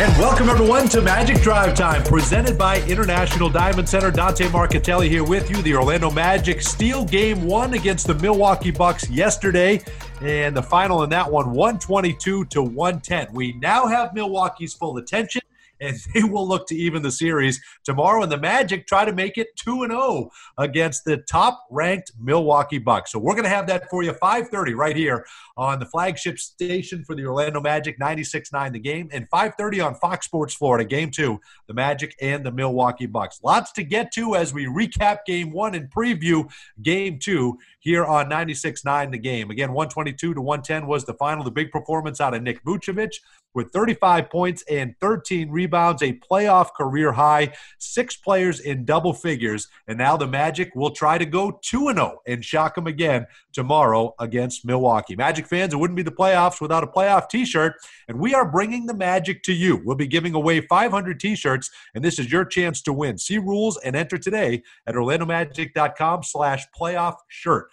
[0.00, 4.10] And welcome everyone to Magic Drive Time, presented by International Diamond Center.
[4.10, 5.60] Dante Marchitelli here with you.
[5.60, 9.82] The Orlando Magic steal game one against the Milwaukee Bucks yesterday.
[10.22, 13.34] And the final in that one, 122 to 110.
[13.34, 15.42] We now have Milwaukee's full attention
[15.80, 18.22] and they will look to even the series tomorrow.
[18.22, 22.78] And the Magic try to make it 2 and 0 against the top ranked Milwaukee
[22.78, 23.12] Bucks.
[23.12, 25.26] So we're going to have that for you 5:30 right here
[25.56, 30.26] on the flagship station for the Orlando Magic 96.9 the game and 5:30 on Fox
[30.26, 31.38] Sports Florida game 2
[31.68, 33.40] the Magic and the Milwaukee Bucks.
[33.42, 36.48] Lots to get to as we recap game 1 and preview
[36.82, 39.50] game 2 here on 96.9 the game.
[39.50, 43.20] Again 122 to 110 was the final the big performance out of Nick Vucevic
[43.54, 49.68] with 35 points and 13 rebounds, a playoff career high, six players in double figures.
[49.88, 54.14] And now the Magic will try to go 2 0 and shock them again tomorrow
[54.18, 55.16] against Milwaukee.
[55.16, 57.74] Magic fans, it wouldn't be the playoffs without a playoff t shirt.
[58.08, 59.80] And we are bringing the Magic to you.
[59.84, 63.18] We'll be giving away 500 t shirts, and this is your chance to win.
[63.18, 67.70] See rules and enter today at orlandomagic.com slash playoff shirt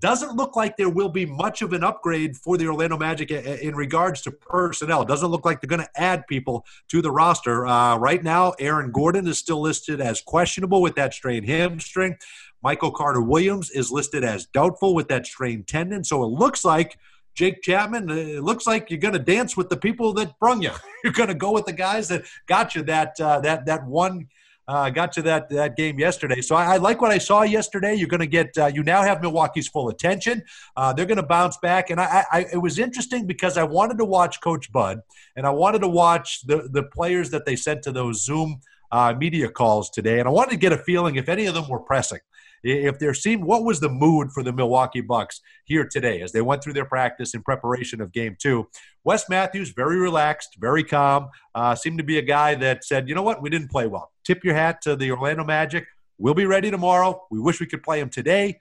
[0.00, 3.74] doesn't look like there will be much of an upgrade for the Orlando Magic in
[3.74, 5.04] regards to personnel.
[5.04, 7.66] Doesn't look like they're going to add people to the roster.
[7.66, 12.18] Uh, right now, Aaron Gordon is still listed as questionable with that strained hamstring.
[12.62, 16.04] Michael Carter Williams is listed as doubtful with that strained tendon.
[16.04, 16.98] So it looks like
[17.34, 20.70] Jake Chapman, it looks like you're going to dance with the people that brung you.
[21.04, 24.26] You're going to go with the guys that got you that uh, that that one
[24.68, 26.40] uh, got to that that game yesterday.
[26.40, 27.94] So I, I like what I saw yesterday.
[27.94, 30.42] You're going to get uh, you now have Milwaukee's full attention.
[30.76, 33.98] Uh, they're going to bounce back, and I, I, it was interesting because I wanted
[33.98, 35.00] to watch Coach Bud,
[35.36, 38.60] and I wanted to watch the the players that they sent to those Zoom
[38.90, 41.68] uh, media calls today, and I wanted to get a feeling if any of them
[41.68, 42.20] were pressing
[42.66, 46.40] if there seemed what was the mood for the Milwaukee Bucks here today as they
[46.40, 48.68] went through their practice in preparation of game two.
[49.04, 53.14] Wes Matthews, very relaxed, very calm, uh, seemed to be a guy that said, you
[53.14, 54.10] know what, we didn't play well.
[54.26, 55.86] Tip your hat to the Orlando Magic.
[56.18, 57.22] We'll be ready tomorrow.
[57.30, 58.58] We wish we could play him today.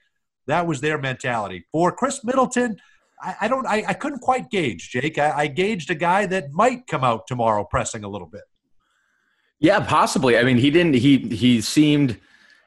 [0.48, 1.66] That was their mentality.
[1.72, 2.78] For Khris Middleton,
[3.20, 3.66] I, I don't.
[3.66, 5.18] I, I, couldn't quite gauge, Jake.
[5.18, 8.44] I, I gauged a guy that might come out tomorrow pressing a little bit.
[9.60, 10.38] Yeah, possibly.
[10.38, 10.96] I mean, he didn't.
[10.96, 12.20] He he seemed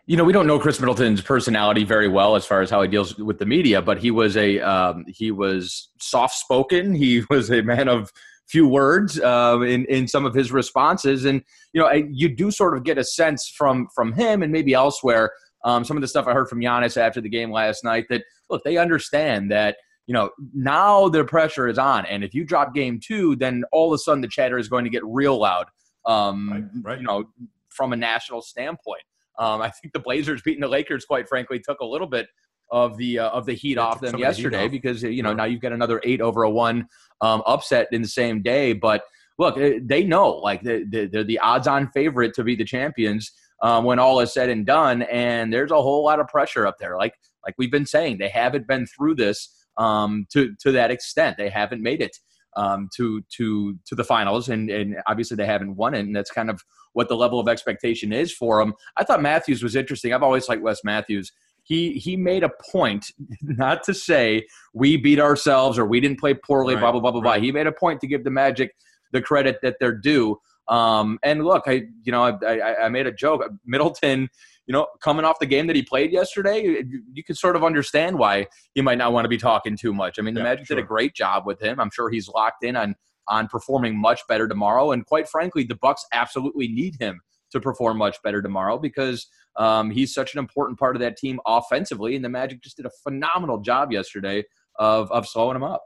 [0.09, 2.89] you know, we don't know Khris Middleton's personality very well as far as how he
[2.89, 6.95] deals with the media, but he was a um, he was soft spoken.
[6.95, 8.11] He was a man of
[8.49, 11.43] few words uh, in in some of his responses, and
[11.73, 14.75] you know, I, you do sort of get a sense from from him and maybe
[14.75, 15.33] elsewhere.
[15.65, 18.23] Um, some of the stuff I heard from Giannis after the game last night that
[18.49, 19.77] look, they understand that
[20.07, 23.93] you know now the pressure is on, and if you drop game two, then all
[23.93, 25.67] of a sudden the chatter is going to get real loud.
[26.07, 27.01] Um, right, right.
[27.01, 27.25] You know,
[27.69, 29.03] from a national standpoint.
[29.39, 32.27] Um, I think the Blazers beating the Lakers, quite frankly, took a little bit
[32.71, 34.71] of the uh, of the heat yeah, off them yesterday off.
[34.71, 35.37] because you know yeah.
[35.37, 36.89] now you've got another eight over a one
[37.21, 38.73] um, upset in the same day.
[38.73, 39.03] But
[39.39, 43.85] look, eh, they know like they're, they're the odds-on favorite to be the champions um,
[43.85, 46.97] when all is said and done, and there's a whole lot of pressure up there.
[46.97, 47.15] Like
[47.45, 51.37] like we've been saying, they haven't been through this um, to to that extent.
[51.39, 52.17] They haven't made it
[52.57, 56.31] um, to to to the finals, and and obviously they haven't won it, and that's
[56.31, 56.63] kind of
[56.93, 58.75] what the level of expectation is for them.
[58.97, 60.13] I thought Matthews was interesting.
[60.13, 61.33] I've always liked Wes Matthews.
[61.69, 63.13] He he made a point
[63.43, 67.13] not to say we beat ourselves or we didn't play poorly, right, blah blah blah
[67.13, 67.39] blah right.
[67.39, 67.45] blah.
[67.45, 68.75] He made a point to give the Magic
[69.13, 70.41] the credit that they're due.
[70.67, 73.43] Um, and look, I you know I, I, I made a joke.
[73.65, 74.29] Middleton
[74.69, 76.85] you know, coming off the game that he played yesterday,
[77.15, 80.19] you can sort of understand why he might not want to be talking too much.
[80.19, 80.77] I mean, the yeah, Magic sure.
[80.77, 81.81] did a great job with him.
[81.81, 82.95] I'm sure he's locked in on
[83.29, 84.93] on performing much better tomorrow.
[84.93, 89.27] And quite frankly, the Bucks absolutely need him to perform much better tomorrow because
[89.59, 92.17] um, he's such an important part of that team offensively.
[92.17, 94.45] And the Magic just did a phenomenal job yesterday
[94.77, 95.83] of of slowing him up.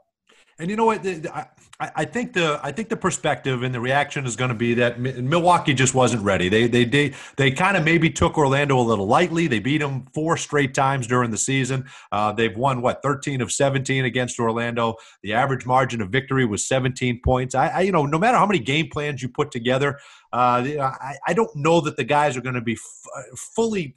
[0.59, 1.05] And you know what?
[1.05, 1.45] I,
[1.79, 4.99] I think the I think the perspective and the reaction is going to be that
[4.99, 6.47] Milwaukee just wasn't ready.
[6.47, 9.47] They they they they kind of maybe took Orlando a little lightly.
[9.47, 11.85] They beat them four straight times during the season.
[12.11, 14.95] Uh, they've won what 13 of 17 against Orlando.
[15.23, 17.55] The average margin of victory was 17 points.
[17.55, 19.97] I, I you know no matter how many game plans you put together,
[20.31, 23.95] uh, I, I don't know that the guys are going to be f- fully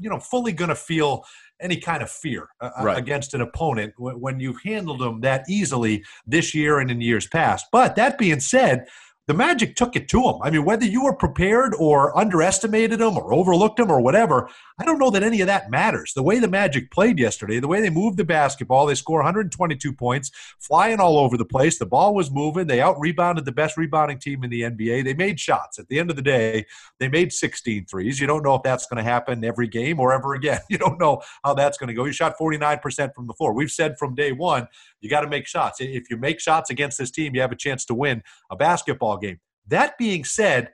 [0.00, 1.24] you know fully going to feel
[1.60, 2.98] any kind of fear uh, uh, right.
[2.98, 7.66] against an opponent when you've handled them that easily this year and in years past.
[7.70, 8.86] But that being said,
[9.30, 10.42] the Magic took it to them.
[10.42, 14.84] I mean, whether you were prepared or underestimated them or overlooked them or whatever, I
[14.84, 16.12] don't know that any of that matters.
[16.14, 19.92] The way the Magic played yesterday, the way they moved the basketball, they score 122
[19.92, 21.78] points, flying all over the place.
[21.78, 22.66] The ball was moving.
[22.66, 25.04] They out rebounded the best rebounding team in the NBA.
[25.04, 25.78] They made shots.
[25.78, 26.66] At the end of the day,
[26.98, 28.18] they made 16 threes.
[28.18, 30.58] You don't know if that's going to happen every game or ever again.
[30.70, 32.04] You don't know how that's going to go.
[32.04, 33.52] You shot 49% from the floor.
[33.52, 34.68] We've said from day one,
[35.00, 35.80] you got to make shots.
[35.80, 39.16] If you make shots against this team, you have a chance to win a basketball
[39.20, 39.40] game.
[39.68, 40.70] That being said,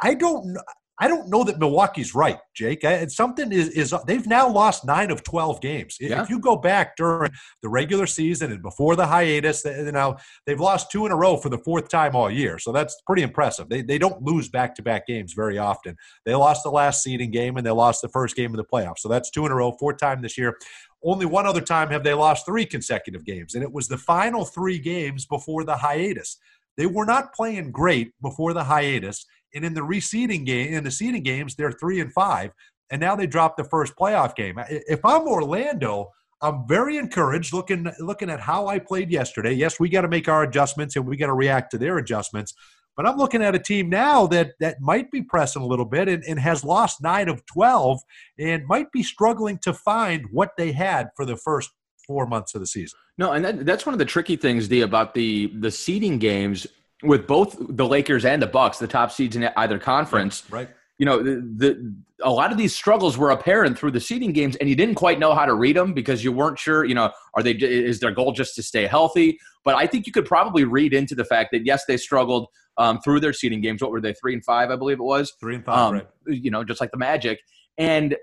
[0.00, 0.56] I don't
[1.02, 2.84] I don't know that Milwaukee's right, Jake.
[2.84, 5.96] It's something is is they've now lost nine of twelve games.
[5.98, 6.22] Yeah.
[6.22, 10.60] If you go back during the regular season and before the hiatus, you know they've
[10.60, 12.58] lost two in a row for the fourth time all year.
[12.60, 13.68] So that's pretty impressive.
[13.68, 15.96] They they don't lose back to back games very often.
[16.24, 18.98] They lost the last seeding game and they lost the first game of the playoffs.
[18.98, 20.56] So that's two in a row, fourth time this year.
[21.02, 24.44] Only one other time have they lost three consecutive games, and it was the final
[24.44, 26.38] three games before the hiatus.
[26.76, 30.90] They were not playing great before the hiatus and in the reseeding game, in the
[30.90, 32.52] seeding games, they're three and five.
[32.90, 34.58] And now they dropped the first playoff game.
[34.68, 36.10] If I'm Orlando,
[36.40, 39.52] I'm very encouraged looking looking at how I played yesterday.
[39.52, 42.52] Yes, we got to make our adjustments and we got to react to their adjustments.
[42.94, 46.08] But I'm looking at a team now that that might be pressing a little bit
[46.08, 48.00] and, and has lost nine of twelve
[48.38, 51.70] and might be struggling to find what they had for the first
[52.12, 52.98] four months of the season.
[53.16, 56.66] No, and that, that's one of the tricky things, D, about the the seeding games
[57.02, 60.44] with both the Lakers and the Bucks, the top seeds in either conference.
[60.50, 60.68] Right.
[60.98, 64.56] You know, the, the a lot of these struggles were apparent through the seeding games,
[64.56, 66.84] and you didn't quite know how to read them because you weren't sure.
[66.84, 69.38] You know, are they is their goal just to stay healthy?
[69.64, 73.00] But I think you could probably read into the fact that yes, they struggled um,
[73.00, 73.82] through their seeding games.
[73.82, 74.14] What were they?
[74.14, 75.32] Three and five, I believe it was.
[75.40, 76.06] Three and five, um, right?
[76.26, 77.40] You know, just like the Magic,
[77.78, 78.16] and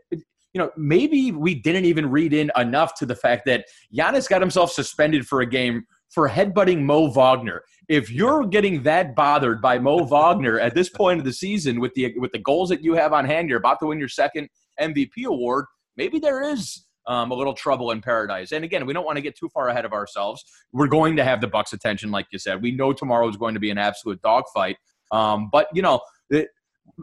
[0.53, 4.41] you know, maybe we didn't even read in enough to the fact that Giannis got
[4.41, 7.63] himself suspended for a game for headbutting Mo Wagner.
[7.87, 11.93] If you're getting that bothered by Mo Wagner at this point of the season with
[11.93, 14.49] the with the goals that you have on hand, you're about to win your second
[14.79, 15.65] MVP award.
[15.97, 18.51] Maybe there is um, a little trouble in paradise.
[18.51, 20.43] And again, we don't want to get too far ahead of ourselves.
[20.71, 22.61] We're going to have the Bucks' attention, like you said.
[22.61, 24.77] We know tomorrow is going to be an absolute dogfight.
[25.11, 26.01] Um, but you know,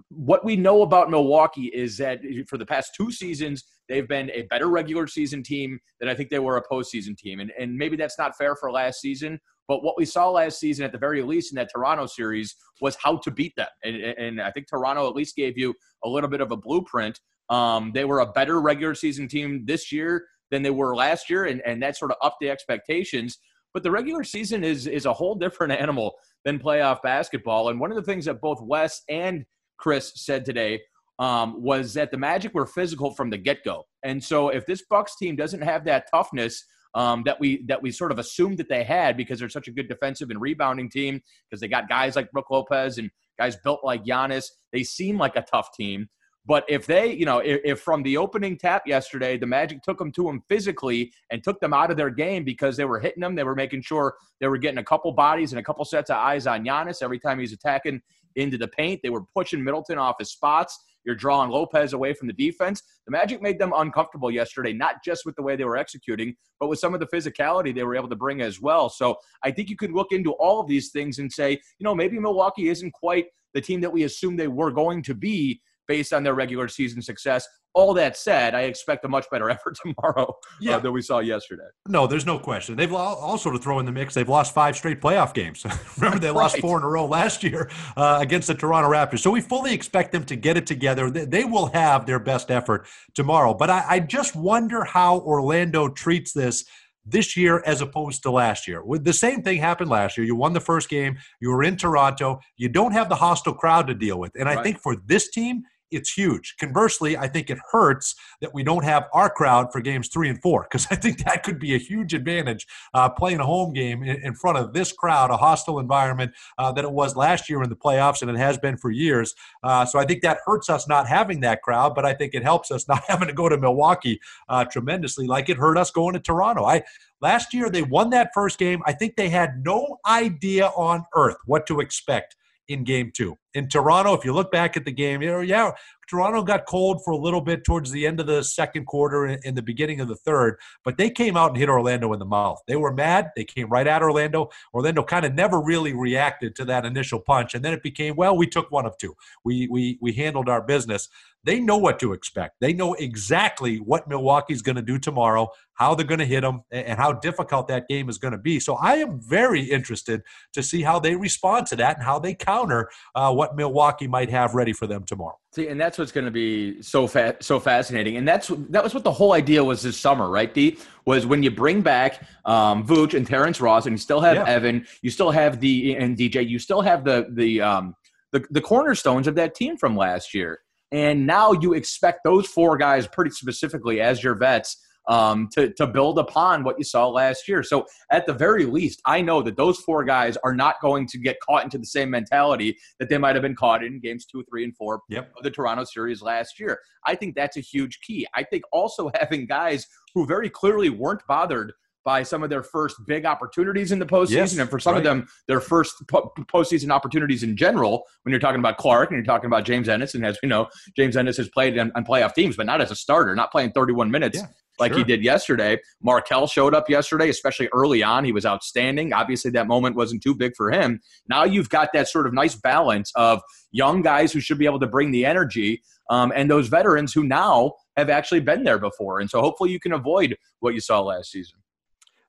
[0.09, 4.43] what we know about Milwaukee is that for the past two seasons, they've been a
[4.43, 7.41] better regular season team than I think they were a postseason team.
[7.41, 9.39] And, and maybe that's not fair for last season,
[9.69, 12.97] but what we saw last season, at the very least, in that Toronto series, was
[12.97, 13.69] how to beat them.
[13.85, 15.75] And, and I think Toronto at least gave you
[16.05, 17.19] a little bit of a blueprint.
[17.49, 21.47] Um, they were a better regular season team this year than they were last year,
[21.47, 23.39] and, and that sort of upped the expectations.
[23.75, 27.69] But the regular season is is a whole different animal than playoff basketball.
[27.69, 29.45] And one of the things that both Wes and
[29.79, 30.81] Chris said today
[31.19, 33.85] um, was that the Magic were physical from the get go.
[34.03, 36.65] And so if this Bucks team doesn't have that toughness
[36.95, 39.73] um, that we that we sort of assumed that they had because they're such a
[39.73, 43.81] good defensive and rebounding team because they got guys like Brook Lopez and guys built
[43.85, 46.09] like Giannis, they seem like a tough team.
[46.47, 49.99] But if they, you know, if, if, from the opening tap yesterday, the Magic took
[49.99, 53.21] them to them physically and took them out of their game because they were hitting
[53.21, 56.09] them, they were making sure they were getting a couple bodies and a couple sets
[56.09, 58.01] of eyes on Giannis every time he's attacking
[58.37, 59.01] into the paint.
[59.03, 60.79] They were pushing Middleton off his spots.
[61.05, 62.83] You're drawing Lopez away from the defense.
[63.07, 66.69] The Magic made them uncomfortable yesterday, not just with the way they were executing, but
[66.69, 68.89] with some of the physicality they were able to bring as well.
[68.89, 71.95] So I think you could look into all of these things and say, you know,
[71.95, 76.13] maybe Milwaukee isn't quite the team that we assumed they were going to be based
[76.13, 77.47] on their regular season success.
[77.75, 80.77] All that said, I expect a much better effort tomorrow uh, yeah.
[80.77, 81.67] uh, than we saw yesterday.
[81.87, 82.77] No, there's no question.
[82.77, 84.15] They've also to throw in the mix.
[84.15, 85.65] They've lost five straight playoff games.
[85.97, 86.37] Remember, they right.
[86.37, 89.19] lost four in a row last year uh, against the Toronto Raptors.
[89.21, 91.11] So we fully expect them to get it together.
[91.11, 93.53] They, they will have their best effort tomorrow.
[93.53, 96.65] But I, I just wonder how Orlando treats this
[97.07, 98.83] this year as opposed to last year.
[98.85, 100.27] The same thing happened last year.
[100.27, 103.87] You won the first game, you were in Toronto, you don't have the hostile crowd
[103.87, 104.33] to deal with.
[104.39, 104.65] And I right.
[104.65, 106.55] think for this team, it's huge.
[106.59, 110.41] Conversely, I think it hurts that we don't have our crowd for games three and
[110.41, 114.03] four because I think that could be a huge advantage uh, playing a home game
[114.03, 117.63] in, in, front of this crowd, a hostile environment uh, that it was last year
[117.63, 119.35] in the playoffs and it has been for years.
[119.63, 122.43] Uh, so I think that hurts us not having that crowd, but I think it
[122.43, 126.15] helps us not having to go to Milwaukee uh, tremendously, like it hurt us going
[126.15, 126.65] to Toronto.
[126.65, 126.83] I
[127.21, 128.83] last year they won that first game.
[128.87, 132.37] I think they had no idea on earth what to expect
[132.69, 133.37] in game two.
[133.57, 135.71] In Toronto, if you look back at the game, you know, yeah,
[136.11, 139.57] Toronto got cold for a little bit towards the end of the second quarter and
[139.57, 142.61] the beginning of the third, but they came out and hit Orlando in the mouth.
[142.69, 143.31] They were mad.
[143.35, 144.51] They came right at Orlando.
[144.75, 148.37] Orlando kind of never really reacted to that initial punch, and then it became, well,
[148.37, 149.15] we took one of two.
[149.43, 151.09] We we we handled our business
[151.47, 152.57] they know what to expect.
[152.61, 156.63] They know exactly what Milwaukee's going to do tomorrow, how they're going to hit them,
[156.73, 158.59] and how difficult that game is going to be.
[158.59, 160.23] So I am very interested
[160.55, 164.31] to see how they respond to that and how they counter uh, what Milwaukee might
[164.31, 165.39] have ready for them tomorrow.
[165.53, 168.17] See, and that's what's going to be so fa- so fascinating.
[168.17, 170.53] And that's that was what the whole idea was this summer, right?
[170.53, 174.37] D was when you bring back um, Vooch and Terrence Ross, and you still have
[174.37, 174.45] yeah.
[174.45, 177.95] Evan, you still have the and DJ, you still have the the um,
[178.33, 180.61] the, the cornerstones of that team from last year.
[180.93, 184.77] And now you expect those four guys pretty specifically as your vets
[185.09, 187.63] um, to, to build upon what you saw last year.
[187.63, 191.19] So, at the very least, I know that those four guys are not going to
[191.19, 194.45] get caught into the same mentality that they might have been caught in games two,
[194.49, 195.33] three, and four yep.
[195.37, 196.81] of the Toronto series last year.
[197.05, 198.27] I think that's a huge key.
[198.35, 201.73] I think also having guys who very clearly weren't bothered
[202.07, 204.99] by some of their first big opportunities in the postseason, yes, and for some right.
[204.99, 208.05] of them, their first po- postseason opportunities in general.
[208.23, 210.69] When you're talking about Clark and you're talking about James Ennis, and as we know,
[210.97, 213.73] James Ennis has played on, on playoff teams, but not as a starter, not playing
[213.73, 214.39] 31 minutes.
[214.39, 214.47] Yeah,
[214.79, 214.99] like sure.
[214.99, 215.79] he did yesterday.
[216.03, 218.25] Markelle showed up yesterday, especially early on.
[218.25, 219.13] He was outstanding.
[219.13, 221.01] Obviously, that moment wasn't too big for him.
[221.29, 223.43] Now you've got that sort of nice balance of
[223.73, 227.25] young guys who should be able to bring the energy um, and those veterans who
[227.25, 229.21] now have actually been there before.
[229.21, 231.59] And so hopefully you can avoid what you saw last season.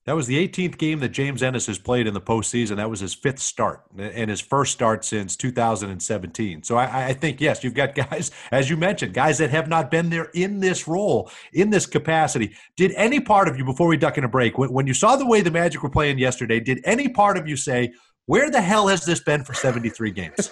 [0.07, 2.77] That was the 18th game that James Ennis has played in the postseason.
[2.77, 6.63] That was his fifth start and his first start since 2017.
[6.63, 9.91] So I, I, think, yes, you've got guys, as you mentioned, guys that have not
[9.91, 12.55] been there in this role, in this capacity.
[12.77, 15.17] Did any part of you, before we duck in a break, when, when you saw
[15.17, 17.91] the way the Magic were playing yesterday, did any part of you say,
[18.27, 20.49] where the hell has this been for 73 games?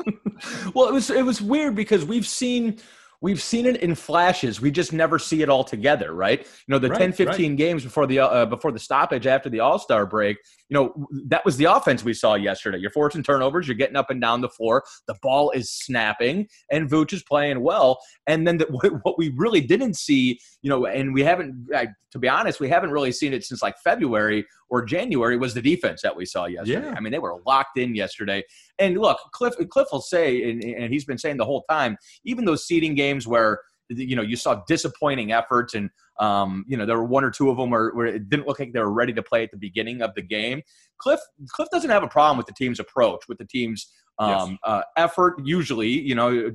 [0.74, 2.78] well, it was it was weird because we've seen–
[3.20, 4.60] we've seen it in flashes.
[4.60, 6.40] We just never see it all together, right?
[6.40, 7.58] You know, the right, 10, 15 right.
[7.58, 10.38] games before the uh, before the stoppage after the All Star break.
[10.68, 12.78] You know, that was the offense we saw yesterday.
[12.78, 13.66] You're forcing turnovers.
[13.66, 14.84] You're getting up and down the floor.
[15.06, 17.98] The ball is snapping, and Vooch is playing well.
[18.26, 18.66] And then the,
[19.02, 21.68] what we really didn't see, you know, and we haven't,
[22.12, 25.62] to be honest, we haven't really seen it since like February or January was the
[25.62, 26.86] defense that we saw yesterday.
[26.86, 26.94] Yeah.
[26.96, 28.42] I mean, they were locked in yesterday.
[28.78, 32.44] And look, Cliff, Cliff will say, and, and he's been saying the whole time, even
[32.44, 36.96] those seeding games where you know you saw disappointing efforts and um, you know there
[36.96, 39.12] were one or two of them where, where it didn't look like they were ready
[39.12, 40.60] to play at the beginning of the game
[40.98, 44.58] cliff cliff doesn't have a problem with the team's approach with the team's um, yes.
[44.64, 46.50] uh, effort usually you know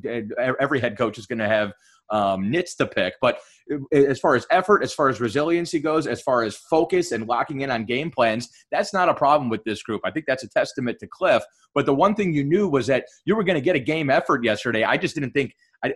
[0.59, 1.73] every head coach is going to have
[2.09, 3.15] um, nits to pick.
[3.21, 3.39] But
[3.91, 7.61] as far as effort, as far as resiliency goes, as far as focus and locking
[7.61, 10.01] in on game plans, that's not a problem with this group.
[10.03, 11.43] I think that's a testament to Cliff.
[11.73, 14.09] But the one thing you knew was that you were going to get a game
[14.09, 14.83] effort yesterday.
[14.83, 15.55] I just didn't think.
[15.83, 15.93] I,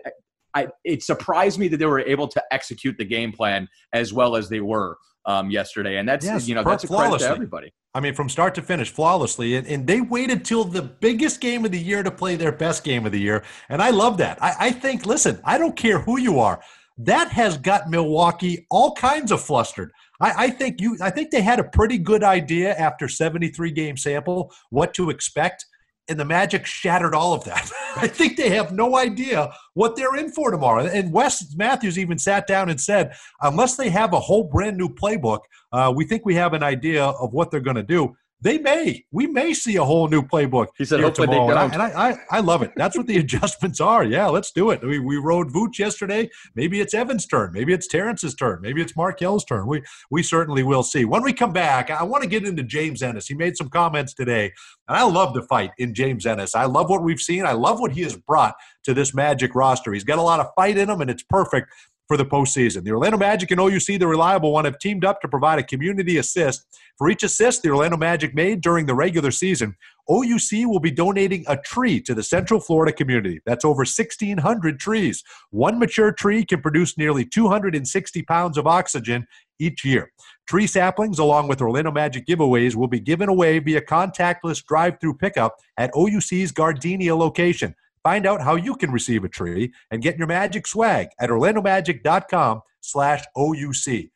[0.54, 4.34] I, it surprised me that they were able to execute the game plan as well
[4.34, 4.96] as they were
[5.28, 7.72] um, yesterday, and that's yes, you know that's a credit to everybody.
[7.94, 11.64] I mean, from start to finish, flawlessly, and, and, they waited till the biggest game
[11.64, 14.42] of the year to play their best game of the year, and I love that.
[14.42, 16.60] I, I think, listen, I don't care who you are,
[16.96, 19.92] that has got Milwaukee all kinds of flustered.
[20.20, 23.96] I, I think you, I think they had a pretty good idea after 73 game
[23.96, 25.66] sample what to expect
[26.08, 27.70] and the Magic shattered all of that.
[27.96, 30.86] I think they have no idea what they're in for tomorrow.
[30.86, 34.88] And Wes Matthews even sat down and said, unless they have a whole brand new
[34.88, 35.40] playbook,
[35.72, 39.04] uh, we think we have an idea of what they're going to do they may.
[39.10, 40.68] We may see a whole new playbook.
[40.76, 41.48] He said, hopefully tomorrow.
[41.48, 41.72] they don't.
[41.72, 42.72] And, I, and I, I, love it.
[42.76, 44.04] That's what the adjustments are.
[44.04, 44.82] Yeah, let's do it.
[44.82, 46.30] We, we rode Vooch yesterday.
[46.54, 47.52] Maybe it's Evan's turn.
[47.52, 48.60] Maybe it's Terrence's turn.
[48.62, 49.66] Maybe it's Markelle's turn.
[49.66, 51.04] We, we certainly will see.
[51.04, 53.26] When we come back, I want to get into James Ennis.
[53.26, 54.52] He made some comments today,
[54.86, 56.54] and I love the fight in James Ennis.
[56.54, 57.44] I love what we've seen.
[57.44, 58.54] I love what he has brought
[58.84, 59.92] to this Magic roster.
[59.92, 61.72] He's got a lot of fight in him, and it's perfect
[62.08, 62.82] for the postseason.
[62.82, 66.16] The Orlando Magic and OUC, the reliable one, have teamed up to provide a community
[66.16, 66.66] assist.
[66.96, 69.76] For each assist the Orlando Magic made during the regular season,
[70.08, 73.40] OUC will be donating a tree to the Central Florida community.
[73.44, 75.22] That's over 1,600 trees.
[75.50, 79.26] One mature tree can produce nearly 260 pounds of oxygen
[79.58, 80.10] each year.
[80.48, 85.18] Tree saplings, along with Orlando Magic giveaways, will be given away via contactless drive through
[85.18, 87.74] pickup at OUC's Gardenia location.
[88.02, 92.62] Find out how you can receive a tree and get your magic swag at orlandomagic.com
[92.80, 94.10] slash OUC.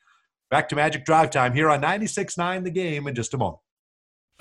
[0.50, 3.58] Back to Magic Drive Time here on 96.9 The Game in just a moment.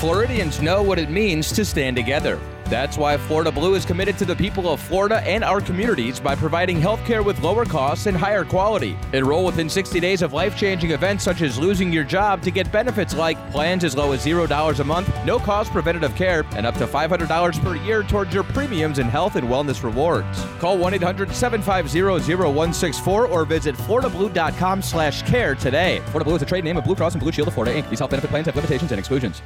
[0.00, 2.40] Floridians know what it means to stand together.
[2.70, 6.34] That's why Florida Blue is committed to the people of Florida and our communities by
[6.34, 8.96] providing health care with lower costs and higher quality.
[9.12, 12.72] Enroll within 60 days of life changing events such as losing your job to get
[12.72, 16.76] benefits like plans as low as $0 a month, no cost preventative care, and up
[16.76, 20.42] to $500 per year towards your premiums and health and wellness rewards.
[20.60, 26.00] Call 1 800 750 0164 or visit FloridaBlue.com slash care today.
[26.06, 27.90] Florida Blue is a trade name of Blue Cross and Blue Shield of Florida, Inc.
[27.90, 29.42] These health benefit plans have limitations and exclusions.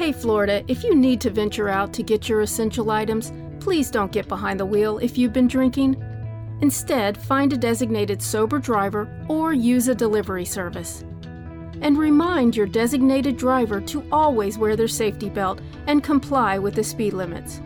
[0.00, 4.10] Hey Florida, if you need to venture out to get your essential items, please don't
[4.10, 5.94] get behind the wheel if you've been drinking.
[6.62, 11.04] Instead, find a designated sober driver or use a delivery service.
[11.82, 16.82] And remind your designated driver to always wear their safety belt and comply with the
[16.82, 17.60] speed limits.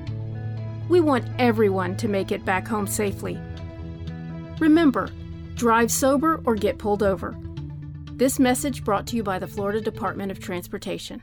[0.88, 3.38] We want everyone to make it back home safely.
[4.58, 5.08] Remember,
[5.54, 7.36] drive sober or get pulled over.
[8.12, 11.22] This message brought to you by the Florida Department of Transportation.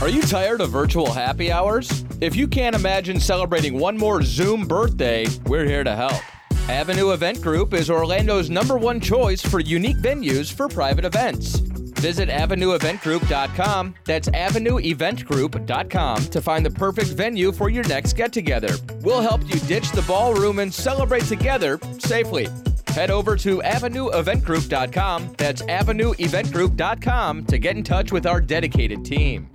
[0.00, 2.06] Are you tired of virtual happy hours?
[2.22, 6.22] If you can't imagine celebrating one more Zoom birthday, we're here to help.
[6.70, 11.56] Avenue Event Group is Orlando's number one choice for unique venues for private events.
[12.00, 13.94] Visit AvenueEventGroup.com.
[14.06, 18.74] That's AvenueEventGroup.com to find the perfect venue for your next get together.
[19.02, 22.48] We'll help you ditch the ballroom and celebrate together safely.
[22.86, 25.34] Head over to AvenueEventGroup.com.
[25.36, 29.50] That's AvenueEventGroup.com to get in touch with our dedicated team.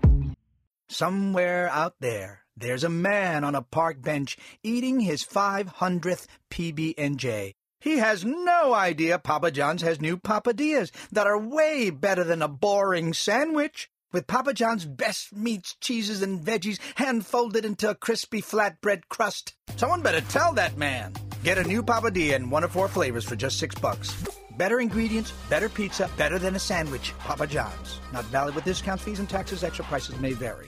[0.89, 7.56] Somewhere out there, there's a man on a park bench eating his 500th PB&J.
[7.80, 12.48] He has no idea Papa John's has new papadillas that are way better than a
[12.48, 13.89] boring sandwich.
[14.12, 19.56] With Papa John's best meats, cheeses, and veggies hand folded into a crispy flatbread crust.
[19.75, 21.13] Someone better tell that man.
[21.44, 24.15] Get a new papadilla in one of four flavors for just six bucks.
[24.58, 27.14] Better ingredients, better pizza, better than a sandwich.
[27.20, 28.00] Papa John's.
[28.14, 29.64] Not valid with discount fees and taxes.
[29.64, 30.68] Extra prices may vary.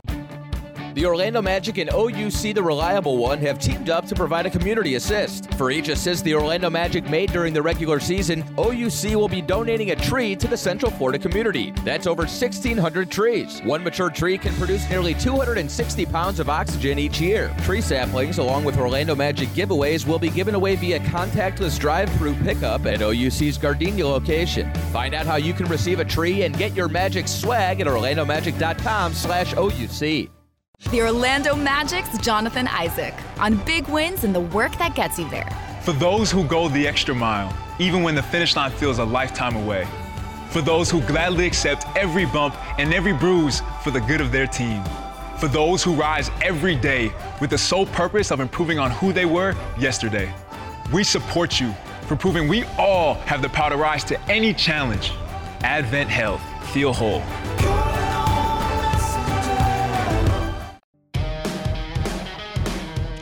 [0.97, 4.95] The Orlando Magic and OUC The Reliable One have teamed up to provide a community
[4.95, 5.53] assist.
[5.53, 9.91] For each assist the Orlando Magic made during the regular season, OUC will be donating
[9.91, 11.71] a tree to the Central Florida community.
[11.85, 13.61] That's over 1,600 trees.
[13.63, 17.55] One mature tree can produce nearly 260 pounds of oxygen each year.
[17.61, 22.87] Tree saplings, along with Orlando Magic giveaways, will be given away via contactless drive-through pickup
[22.87, 24.73] at OUC's Gardenia location.
[24.91, 29.13] Find out how you can receive a tree and get your Magic swag at orlandomagic.com
[29.13, 30.31] slash OUC.
[30.91, 35.49] The Orlando Magic's Jonathan Isaac on big wins and the work that gets you there.
[35.81, 39.57] For those who go the extra mile, even when the finish line feels a lifetime
[39.57, 39.85] away.
[40.49, 44.47] For those who gladly accept every bump and every bruise for the good of their
[44.47, 44.81] team.
[45.39, 47.11] For those who rise every day
[47.41, 50.33] with the sole purpose of improving on who they were yesterday.
[50.93, 55.11] We support you for proving we all have the power to rise to any challenge.
[55.63, 56.41] Advent Health.
[56.71, 57.23] Feel whole.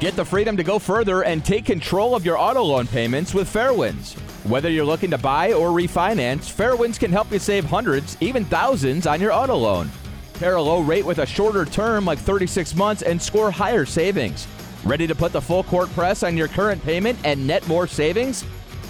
[0.05, 3.51] Get the freedom to go further and take control of your auto loan payments with
[3.51, 4.13] Fairwinds.
[4.47, 9.07] Whether you're looking to buy or refinance, Fairwinds can help you save hundreds, even thousands
[9.07, 9.89] on your auto loan.
[10.35, 14.45] Pair a low rate with a shorter term like 36 months and score higher savings.
[14.83, 18.43] Ready to put the full court press on your current payment and net more savings?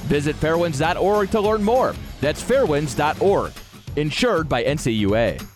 [0.09, 1.95] Visit fairwinds.org to learn more.
[2.19, 3.53] That's fairwinds.org.
[3.95, 5.54] Insured by NCUA.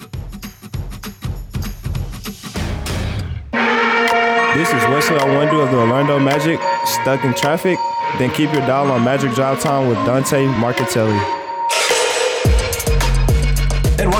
[4.59, 6.59] This is Wesley Iwundu of the Orlando Magic.
[6.83, 7.79] Stuck in traffic?
[8.17, 11.17] Then keep your dial on Magic Drive Time with Dante Marchitelli.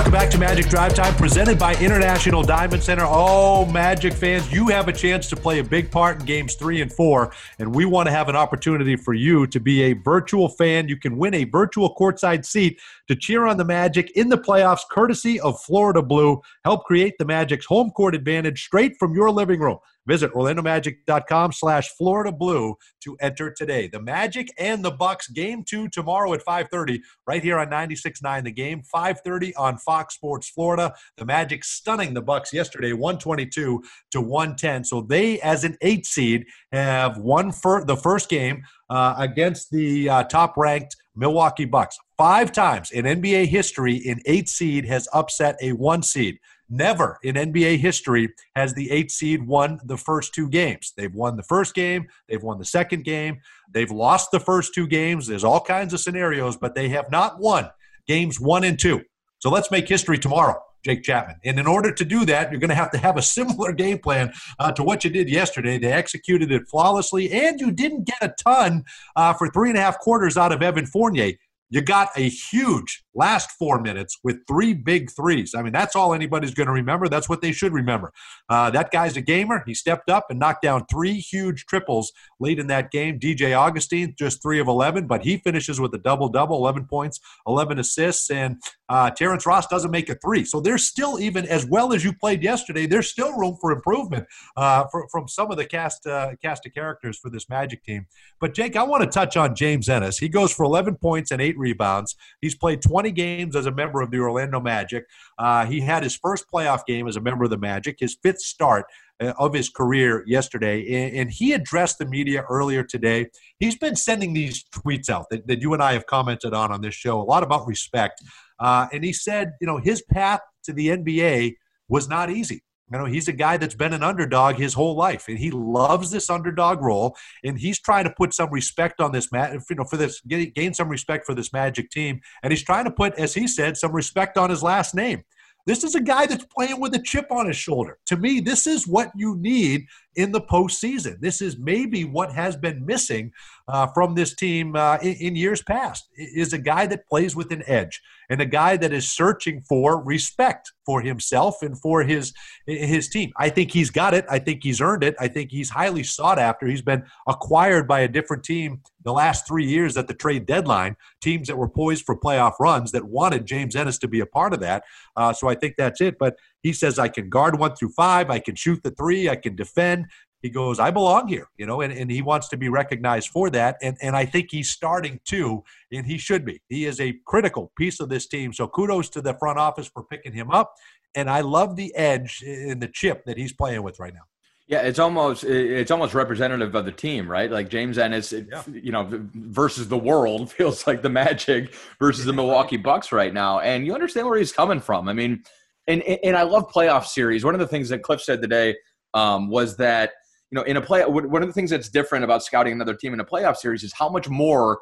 [0.09, 3.05] Welcome back to Magic Drive Time, presented by International Diamond Center.
[3.05, 6.81] Oh, Magic fans, you have a chance to play a big part in games three
[6.81, 10.49] and four, and we want to have an opportunity for you to be a virtual
[10.49, 10.89] fan.
[10.89, 14.81] You can win a virtual courtside seat to cheer on the Magic in the playoffs,
[14.89, 16.41] courtesy of Florida Blue.
[16.65, 19.77] Help create the Magic's home court advantage straight from your living room.
[20.09, 23.87] Visit orlandomagic.com slash Florida Blue to enter today.
[23.87, 28.51] The Magic and the Bucks game two tomorrow at 5.30 right here on 96.9 The
[28.51, 30.93] Game, 5.30 on Fox Sports Florida.
[31.17, 34.85] The Magic stunning the Bucks yesterday, 122 to 110.
[34.85, 40.09] So they, as an eight seed, have won for the first game uh, against the
[40.09, 41.97] uh, top-ranked Milwaukee Bucks.
[42.17, 46.39] Five times in NBA history, an eight seed has upset a one seed.
[46.69, 50.93] Never in NBA history has the eight seed won the first two games.
[50.95, 53.39] They've won the first game, they've won the second game,
[53.73, 55.27] they've lost the first two games.
[55.27, 57.69] There's all kinds of scenarios, but they have not won
[58.09, 59.03] games one and two.
[59.39, 60.61] So let's make history tomorrow.
[60.83, 61.35] Jake Chapman.
[61.43, 63.99] And in order to do that, you're going to have to have a similar game
[63.99, 65.77] plan uh, to what you did yesterday.
[65.77, 69.81] They executed it flawlessly, and you didn't get a ton uh, for three and a
[69.81, 71.33] half quarters out of Evan Fournier.
[71.69, 75.53] You got a huge last four minutes with three big threes.
[75.55, 77.07] I mean, that's all anybody's going to remember.
[77.09, 78.11] That's what they should remember.
[78.49, 79.63] Uh, that guy's a gamer.
[79.67, 83.19] He stepped up and knocked down three huge triples late in that game.
[83.19, 87.19] DJ Augustin, just three of 11, but he finishes with a double double 11 points,
[87.45, 90.43] 11 assists, and uh, Terrence Ross doesn't make a three.
[90.43, 94.25] So there's still, even as well as you played yesterday, there's still room for improvement
[94.57, 98.07] uh, for, from some of the cast, uh, cast of characters for this Magic team.
[98.39, 100.17] But, Jake, I want to touch on James Ennis.
[100.17, 102.15] He goes for 11 points and eight rebounds.
[102.41, 105.05] He's played 20 games as a member of the Orlando Magic.
[105.37, 108.41] Uh, he had his first playoff game as a member of the Magic, his fifth
[108.41, 108.85] start
[109.21, 111.17] uh, of his career yesterday.
[111.17, 113.27] And he addressed the media earlier today.
[113.59, 116.81] He's been sending these tweets out that, that you and I have commented on on
[116.81, 118.23] this show, a lot about respect.
[118.59, 121.55] Uh, and he said, you know, his path to the NBA
[121.87, 122.63] was not easy.
[122.91, 126.09] You know, he's a guy that's been an underdog his whole life, and he loves
[126.11, 127.15] this underdog role.
[127.43, 130.89] And he's trying to put some respect on this, you know, for this gain some
[130.89, 132.21] respect for this Magic team.
[132.43, 135.23] And he's trying to put, as he said, some respect on his last name.
[135.65, 137.99] This is a guy that's playing with a chip on his shoulder.
[138.07, 141.19] To me, this is what you need in the postseason.
[141.19, 143.31] This is maybe what has been missing
[143.67, 146.09] uh, from this team uh, in, in, years past.
[146.15, 150.03] Is a guy that plays with an edge and a guy that is searching for
[150.03, 152.33] respect for himself and for his
[152.65, 153.31] his team.
[153.37, 154.25] I think he's got it.
[154.29, 155.15] I think he's earned it.
[155.19, 156.67] I think he's highly sought after.
[156.67, 160.95] He's been acquired by a different team the last three years at the trade deadline.
[161.21, 164.53] Teams that were poised for playoff runs that wanted James Ennis to be a part
[164.53, 164.83] of that.
[165.15, 166.17] Uh, so I think that's it.
[166.19, 168.29] But he says I can guard one through five.
[168.29, 169.29] I can shoot the three.
[169.29, 170.07] I can defend
[170.41, 173.49] he goes, I belong here, you know, and, and he wants to be recognized for
[173.49, 173.77] that.
[173.81, 176.61] And, and I think he's starting to, and he should be.
[176.69, 178.53] He is a critical piece of this team.
[178.53, 180.73] So kudos to the front office for picking him up.
[181.15, 184.21] And I love the edge in the chip that he's playing with right now.
[184.67, 187.49] Yeah, it's almost it's almost representative of the team, right?
[187.49, 188.61] Like James Ennis, yeah.
[188.71, 193.61] you know, versus the world feels like the Magic versus the Milwaukee Bucks right now,
[193.61, 195.09] and you understand where he's coming from.
[195.09, 195.43] I mean,
[195.89, 197.43] and and I love playoff series.
[197.43, 198.75] One of the things that Cliff said today
[199.13, 200.11] um, was that
[200.51, 203.13] you know, in a play, one of the things that's different about scouting another team
[203.13, 204.79] in a playoff series is how much more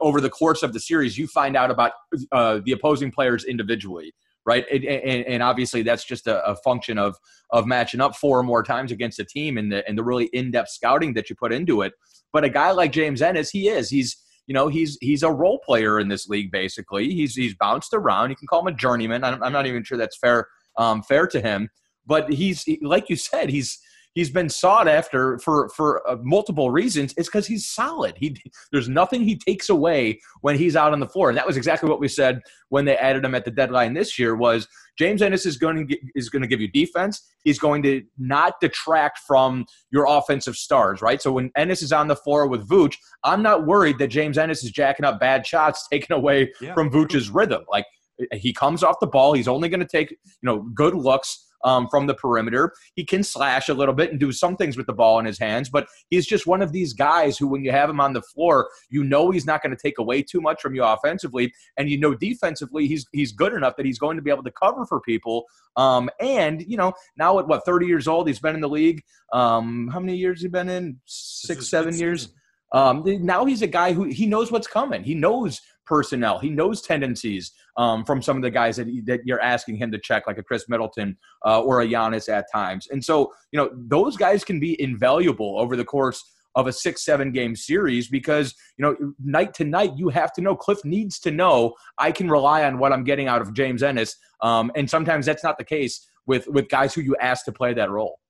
[0.00, 1.92] over the course of the series you find out about
[2.32, 4.14] uh, the opposing players individually,
[4.46, 4.64] right?
[4.72, 7.16] And, and, and obviously, that's just a, a, function of
[7.50, 10.26] of matching up four or more times against a team and the and the really
[10.26, 11.92] in depth scouting that you put into it.
[12.32, 15.60] But a guy like James Ennis, he is he's you know he's he's a role
[15.64, 17.10] player in this league basically.
[17.10, 18.30] He's he's bounced around.
[18.30, 19.24] You can call him a journeyman.
[19.24, 21.70] I'm, I'm not even sure that's fair um, fair to him.
[22.06, 23.78] But he's like you said, he's
[24.14, 27.12] he's been sought after for for uh, multiple reasons.
[27.16, 28.14] It's because he's solid.
[28.16, 28.36] He
[28.72, 31.88] there's nothing he takes away when he's out on the floor, and that was exactly
[31.88, 34.34] what we said when they added him at the deadline this year.
[34.34, 34.66] Was
[34.98, 37.22] James Ennis is going to get, is going to give you defense.
[37.44, 41.20] He's going to not detract from your offensive stars, right?
[41.20, 44.64] So when Ennis is on the floor with Vooch, I'm not worried that James Ennis
[44.64, 46.74] is jacking up bad shots, taking away yeah.
[46.74, 47.64] from Vooch's rhythm.
[47.68, 47.86] Like
[48.32, 51.88] he comes off the ball, he's only going to take you know good looks um,
[51.88, 52.72] from the perimeter.
[52.94, 55.38] He can slash a little bit and do some things with the ball in his
[55.38, 58.22] hands, but he's just one of these guys who, when you have him on the
[58.22, 61.90] floor, you know he's not going to take away too much from you offensively, and
[61.90, 64.86] you know defensively he's he's good enough that he's going to be able to cover
[64.86, 65.44] for people.
[65.76, 69.02] Um, and you know now at what 30 years old, he's been in the league.
[69.32, 71.00] Um, how many years he been in?
[71.06, 72.28] Six, seven years.
[72.72, 75.04] Um, now he's a guy who he knows what's coming.
[75.04, 76.38] He knows personnel.
[76.38, 79.98] He knows tendencies um, from some of the guys that, that you're asking him to
[79.98, 82.88] check, like a Khris Middleton uh, or a Giannis at times.
[82.90, 86.22] And so, you know, those guys can be invaluable over the course
[86.56, 90.40] of a six, seven game series because, you know, night to night, you have to
[90.40, 93.82] know, Cliff needs to know, I can rely on what I'm getting out of James
[93.82, 94.16] Ennis.
[94.40, 97.74] Um, and sometimes that's not the case with, with guys who you ask to play
[97.74, 98.20] that role.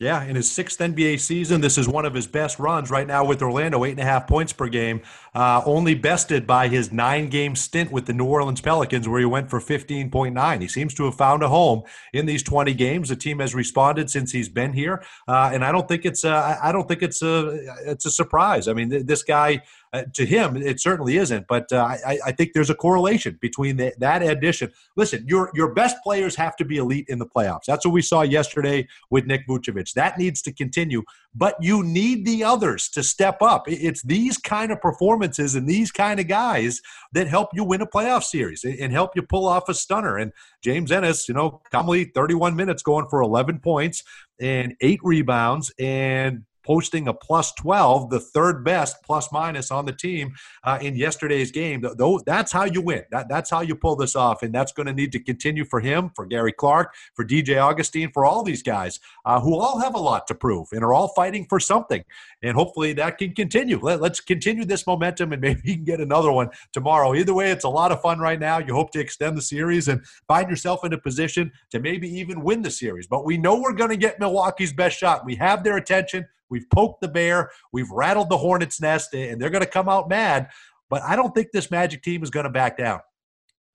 [0.00, 3.22] Yeah, in his sixth NBA season, this is one of his best runs right now
[3.22, 5.02] with Orlando, eight and a half points per game.
[5.34, 9.26] Uh, only bested by his nine game stint with the New Orleans Pelicans, where he
[9.26, 10.62] went for 15.9.
[10.62, 11.82] He seems to have found a home
[12.14, 13.10] in these 20 games.
[13.10, 16.56] The team has responded since he's been here, uh, and I don't think it's uh,
[16.62, 18.68] I don't think it's a it's a surprise.
[18.68, 19.60] I mean, th- this guy
[19.92, 21.46] Uh, to him, it certainly isn't.
[21.48, 24.70] But uh, I, I, think there's a correlation between the, that addition.
[24.96, 27.64] Listen, your your best players have to be elite in the playoffs.
[27.66, 29.92] That's what we saw yesterday with Nick Vucevic.
[29.94, 31.02] That needs to continue.
[31.34, 33.64] But you need the others to step up.
[33.66, 36.80] It's these kind of performances and these kind of guys
[37.12, 40.18] that help you win a playoff series and help you pull off a stunner.
[40.18, 44.04] And James Ennis, you know, calmly 31 minutes going for 11 points
[44.40, 49.92] and eight rebounds and posting a plus 12, the third best plus minus on the
[49.92, 51.84] team uh, in yesterday's game.
[51.96, 53.02] Though that's how you win.
[53.10, 55.80] That, that's how you pull this off, and that's going to need to continue for
[55.80, 59.96] him, for Gary Clark, for DJ Augustin, for all these guys uh, who all have
[59.96, 62.04] a lot to prove and are all fighting for something.
[62.40, 63.80] And hopefully that can continue.
[63.82, 67.16] Let, let's continue this momentum, and maybe you can get another one tomorrow.
[67.16, 68.58] Either way, it's a lot of fun right now.
[68.58, 72.44] You hope to extend the series and find yourself in a position to maybe even
[72.44, 73.08] win the series.
[73.08, 75.24] But we know we're going to get Milwaukee's best shot.
[75.24, 76.28] We have their attention.
[76.50, 80.08] We've poked the bear, we've rattled the hornet's nest, and they're going to come out
[80.08, 80.48] mad.
[80.88, 83.00] But I don't think this Magic team is going to back down.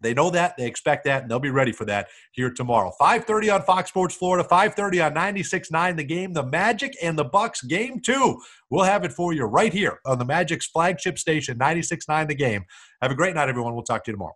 [0.02, 2.92] They know that, they expect that, and they'll be ready for that here tomorrow.
[3.00, 7.64] 5:30 on Fox Sports Florida, 5:30 on 96.9 The Game, the Magic and the Bucks
[7.64, 8.40] game 2.
[8.70, 12.66] We'll have it for you right here on the Magic's flagship station 96.9 The Game.
[13.02, 13.74] Have a great night everyone.
[13.74, 14.36] We'll talk to you tomorrow.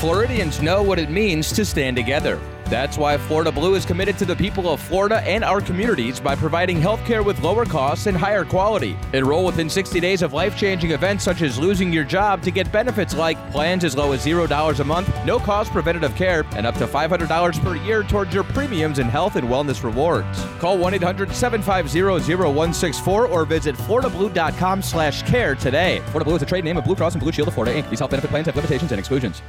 [0.00, 2.40] Floridians know what it means to stand together.
[2.70, 6.34] That's why Florida Blue is committed to the people of Florida and our communities by
[6.34, 8.96] providing health care with lower costs and higher quality.
[9.12, 12.72] Enroll within 60 days of life changing events such as losing your job to get
[12.72, 16.76] benefits like plans as low as $0 a month, no cost preventative care, and up
[16.76, 20.42] to $500 per year towards your premiums and health and wellness rewards.
[20.60, 22.00] Call 1 800 750
[22.42, 25.98] 0164 or visit FloridaBlue.com slash care today.
[26.06, 27.90] Florida Blue is a trade name of Blue Cross and Blue Shield of Florida Inc.
[27.90, 29.42] These health benefit plans have limitations and exclusions.